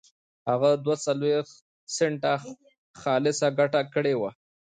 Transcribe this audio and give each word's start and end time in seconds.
هغه 0.49 0.69
دوه 0.83 0.95
څلوېښت 1.05 1.53
سنټه 1.95 2.33
خالصه 3.01 3.47
ګټه 3.59 3.81
کړې 3.93 4.13
وه. 4.21 4.31